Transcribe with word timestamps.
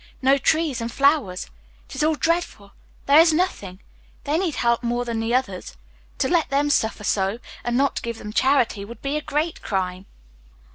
"No 0.23 0.39
trees 0.39 0.81
and 0.81 0.91
flowers 0.91 1.45
it 1.87 1.93
is 1.93 2.03
all 2.03 2.15
dreadful 2.15 2.71
there 3.05 3.19
is 3.19 3.31
nothing. 3.33 3.81
They 4.23 4.39
need 4.39 4.55
help 4.55 4.81
more 4.81 5.05
than 5.05 5.19
the 5.19 5.35
others. 5.35 5.77
To 6.17 6.27
let 6.27 6.49
them 6.49 6.71
suffer 6.71 7.03
so, 7.03 7.37
and 7.63 7.77
not 7.77 7.97
to 7.97 8.01
give 8.01 8.17
them 8.17 8.33
charity, 8.33 8.83
would 8.83 9.03
be 9.03 9.15
a 9.15 9.21
great 9.21 9.61
crime." 9.61 10.07